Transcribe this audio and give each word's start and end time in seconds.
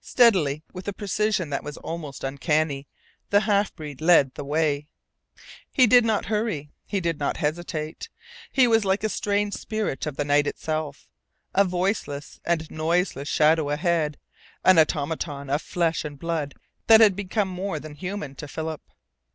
Steadily 0.00 0.62
with 0.72 0.88
a 0.88 0.92
precision 0.94 1.50
that 1.50 1.62
was 1.62 1.76
almost 1.76 2.24
uncanny 2.24 2.86
the 3.28 3.40
half 3.40 3.74
breed 3.76 4.00
led 4.00 4.32
the 4.32 4.42
way. 4.42 4.86
He 5.70 5.86
did 5.86 6.02
not 6.02 6.24
hurry, 6.32 6.70
he 6.86 6.98
did 6.98 7.18
not 7.20 7.36
hesitate. 7.36 8.08
He 8.50 8.66
was 8.66 8.86
like 8.86 9.04
a 9.04 9.10
strange 9.10 9.52
spirit 9.52 10.06
of 10.06 10.16
the 10.16 10.24
night 10.24 10.46
itself, 10.46 11.10
a 11.54 11.62
voiceless 11.62 12.40
and 12.42 12.70
noiseless 12.70 13.28
shadow 13.28 13.68
ahead, 13.68 14.16
an 14.64 14.78
automaton 14.78 15.50
of 15.50 15.60
flesh 15.60 16.06
and 16.06 16.18
blood 16.18 16.54
that 16.86 17.02
had 17.02 17.14
become 17.14 17.48
more 17.48 17.78
than 17.78 17.96
human 17.96 18.34
to 18.36 18.48
Philip. 18.48 18.80